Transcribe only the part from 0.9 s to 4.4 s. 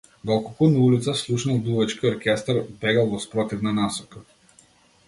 слушнел дувачки оркестар, бегал во спротивна насока.